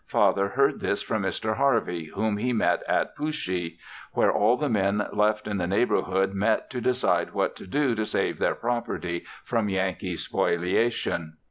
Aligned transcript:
Father 0.07 0.47
heard 0.47 0.79
this 0.79 1.03
from 1.03 1.21
Mr. 1.21 1.57
Harvey 1.57 2.05
whom 2.05 2.37
he 2.37 2.53
met 2.53 2.81
at 2.87 3.15
Pooshee, 3.15 3.77
where 4.13 4.31
all 4.31 4.57
the 4.57 4.67
men 4.67 5.05
left 5.13 5.45
in 5.47 5.57
the 5.57 5.67
neighborhood 5.67 6.33
met 6.33 6.71
to 6.71 6.81
decide 6.81 7.33
what 7.33 7.55
to 7.57 7.67
do 7.67 7.93
to 7.93 8.03
save 8.03 8.39
their 8.39 8.55
property 8.55 9.23
from 9.43 9.69
Yankee 9.69 10.15
spoliation. 10.17 11.37